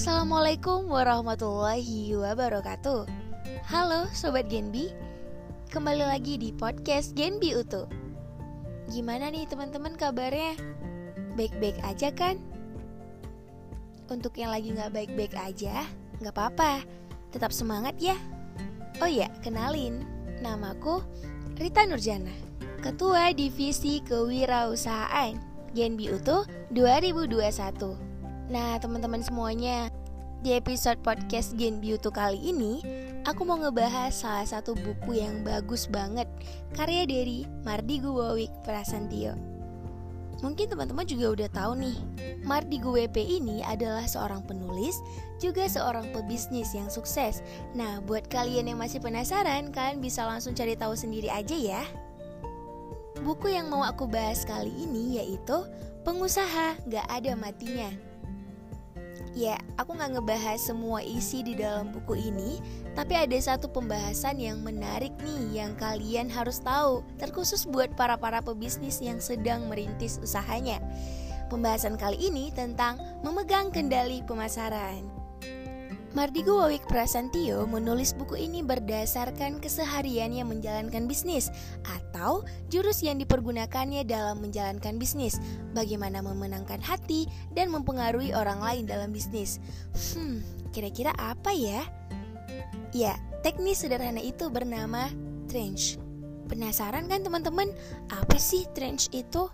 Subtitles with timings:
[0.00, 3.04] Assalamualaikum warahmatullahi wabarakatuh.
[3.68, 4.88] Halo Sobat Genbi.
[5.68, 7.84] Kembali lagi di podcast Genbi Utu.
[8.88, 10.56] Gimana nih teman-teman kabarnya?
[11.36, 12.40] Baik-baik aja kan?
[14.08, 15.84] Untuk yang lagi gak baik-baik aja,
[16.24, 16.80] gak apa-apa.
[17.28, 18.16] Tetap semangat ya.
[19.04, 20.00] Oh iya, kenalin.
[20.40, 21.04] Namaku
[21.60, 22.32] Rita Nurjana
[22.80, 25.36] Ketua Divisi Kewirausahaan
[25.76, 28.09] Genbi Utu 2021
[28.50, 29.94] Nah, teman-teman semuanya,
[30.42, 32.82] di episode podcast Gen Beauty kali ini,
[33.22, 36.26] aku mau ngebahas salah satu buku yang bagus banget,
[36.74, 39.38] karya dari Mardi Guwawik Prasantio.
[40.42, 41.96] Mungkin teman-teman juga udah tahu nih,
[42.42, 44.98] Mardi WP ini adalah seorang penulis,
[45.38, 47.46] juga seorang pebisnis yang sukses.
[47.78, 51.86] Nah, buat kalian yang masih penasaran, kalian bisa langsung cari tahu sendiri aja ya.
[53.22, 55.54] Buku yang mau aku bahas kali ini yaitu
[56.02, 58.09] Pengusaha Gak Ada Matinya
[59.30, 62.58] Ya, aku nggak ngebahas semua isi di dalam buku ini,
[62.98, 68.98] tapi ada satu pembahasan yang menarik nih yang kalian harus tahu, terkhusus buat para-para pebisnis
[68.98, 70.82] yang sedang merintis usahanya.
[71.46, 75.19] Pembahasan kali ini tentang memegang kendali pemasaran.
[76.10, 81.54] Mardigo Wawik Prasantio menulis buku ini berdasarkan kesehariannya menjalankan bisnis
[81.86, 85.38] atau jurus yang dipergunakannya dalam menjalankan bisnis,
[85.70, 89.62] bagaimana memenangkan hati dan mempengaruhi orang lain dalam bisnis.
[90.18, 90.42] Hmm,
[90.74, 91.86] kira-kira apa ya?
[92.90, 93.14] Ya,
[93.46, 95.06] teknis sederhana itu bernama
[95.46, 95.94] trench.
[96.50, 97.70] Penasaran kan teman-teman,
[98.10, 99.46] apa sih trench itu?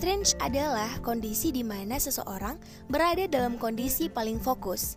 [0.00, 2.56] Trench adalah kondisi di mana seseorang
[2.88, 4.96] berada dalam kondisi paling fokus.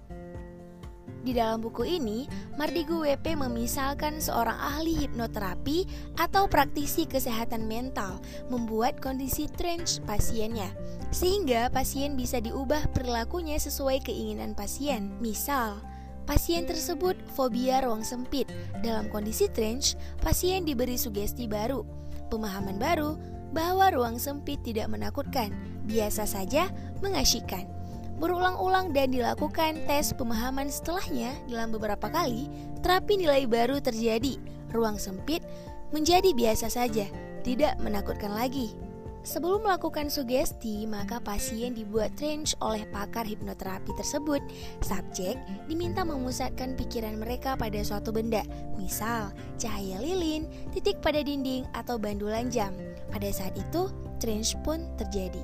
[1.20, 5.84] Di dalam buku ini, Mardigu WP memisalkan seorang ahli hipnoterapi
[6.16, 10.72] atau praktisi kesehatan mental membuat kondisi trance pasiennya,
[11.11, 15.11] sehingga pasien bisa diubah perilakunya sesuai keinginan pasien.
[15.20, 15.84] Misal,
[16.23, 18.48] pasien tersebut fobia ruang sempit.
[18.80, 21.83] Dalam kondisi trance, pasien diberi sugesti baru,
[22.32, 23.20] pemahaman baru
[23.52, 25.52] bahwa ruang sempit tidak menakutkan,
[25.83, 26.72] biasa saja
[27.04, 27.79] mengasyikkan
[28.19, 32.52] berulang-ulang dan dilakukan tes pemahaman setelahnya dalam beberapa kali,
[32.83, 34.35] terapi nilai baru terjadi.
[34.75, 35.41] Ruang sempit
[35.89, 37.07] menjadi biasa saja,
[37.41, 38.75] tidak menakutkan lagi.
[39.19, 44.39] Sebelum melakukan sugesti, maka pasien dibuat range oleh pakar hipnoterapi tersebut.
[44.80, 45.36] Subjek
[45.67, 48.41] diminta memusatkan pikiran mereka pada suatu benda,
[48.80, 52.71] misal cahaya lilin, titik pada dinding, atau bandulan jam.
[53.11, 53.91] Pada saat itu,
[54.23, 55.43] range pun terjadi.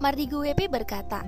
[0.00, 1.20] Mardigu WP berkata,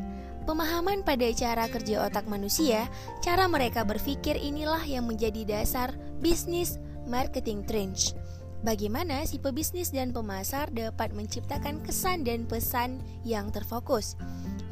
[0.48, 2.88] Pemahaman pada cara kerja otak manusia,
[3.20, 5.92] cara mereka berpikir inilah yang menjadi dasar
[6.24, 8.16] bisnis marketing trench.
[8.64, 12.96] Bagaimana si pebisnis dan pemasar dapat menciptakan kesan dan pesan
[13.28, 14.16] yang terfokus?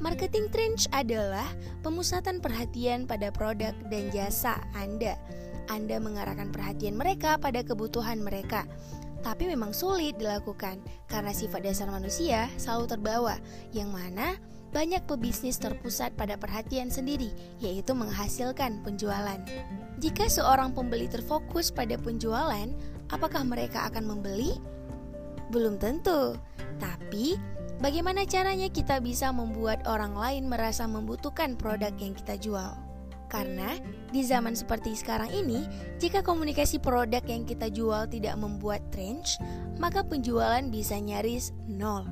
[0.01, 1.45] Marketing trench adalah
[1.85, 5.21] pemusatan perhatian pada produk dan jasa Anda.
[5.69, 8.65] Anda mengarahkan perhatian mereka pada kebutuhan mereka.
[9.21, 13.37] Tapi memang sulit dilakukan karena sifat dasar manusia selalu terbawa,
[13.77, 14.41] yang mana
[14.77, 17.33] banyak pebisnis terpusat pada perhatian sendiri,
[17.65, 19.41] yaitu menghasilkan penjualan.
[20.05, 22.69] Jika seorang pembeli terfokus pada penjualan,
[23.09, 24.61] apakah mereka akan membeli?
[25.49, 26.37] Belum tentu,
[26.77, 27.41] tapi
[27.81, 32.77] bagaimana caranya kita bisa membuat orang lain merasa membutuhkan produk yang kita jual?
[33.33, 33.81] Karena
[34.13, 35.65] di zaman seperti sekarang ini,
[35.97, 39.41] jika komunikasi produk yang kita jual tidak membuat trench,
[39.81, 42.05] maka penjualan bisa nyaris nol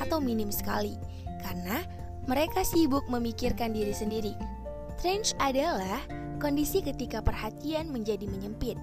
[0.00, 0.96] atau minim sekali
[1.42, 1.82] karena
[2.30, 4.32] mereka sibuk memikirkan diri sendiri.
[5.02, 5.98] Trench adalah
[6.38, 8.78] kondisi ketika perhatian menjadi menyempit.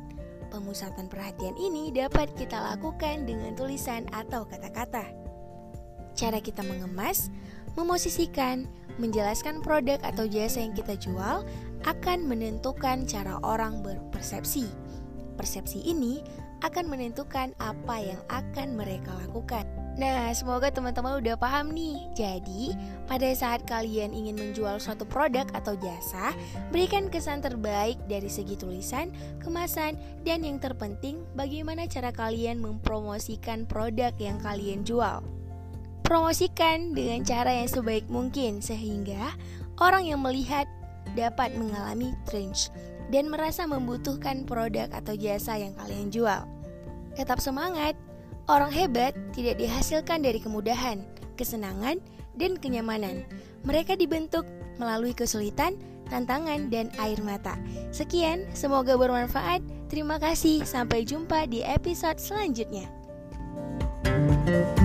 [0.52, 5.08] Pemusatan perhatian ini dapat kita lakukan dengan tulisan atau kata-kata.
[6.18, 7.31] Cara kita mengemas,
[7.80, 8.68] memosisikan,
[9.00, 11.48] menjelaskan produk atau jasa yang kita jual
[11.88, 14.68] akan menentukan cara orang berpersepsi.
[15.40, 16.19] Persepsi ini
[16.59, 19.64] akan menentukan apa yang akan mereka lakukan.
[20.00, 22.00] Nah, semoga teman-teman udah paham nih.
[22.16, 22.72] Jadi,
[23.04, 26.31] pada saat kalian ingin menjual suatu produk atau jasa,
[26.72, 29.12] berikan kesan terbaik dari segi tulisan,
[29.44, 35.19] kemasan, dan yang terpenting, bagaimana cara kalian mempromosikan produk yang kalian jual.
[36.07, 39.36] Promosikan dengan cara yang sebaik mungkin sehingga
[39.84, 40.63] orang yang melihat
[41.12, 42.72] dapat mengalami cringe
[43.12, 46.48] dan merasa membutuhkan produk atau jasa yang kalian jual.
[47.19, 48.08] Tetap semangat!
[48.50, 51.06] Orang hebat tidak dihasilkan dari kemudahan,
[51.38, 52.01] kesenangan,
[52.34, 53.22] dan kenyamanan.
[53.62, 54.42] Mereka dibentuk
[54.81, 55.78] melalui kesulitan,
[56.10, 57.54] tantangan, dan air mata.
[57.94, 59.62] Sekian, semoga bermanfaat.
[59.86, 62.90] Terima kasih, sampai jumpa di episode selanjutnya.
[64.10, 64.79] thank you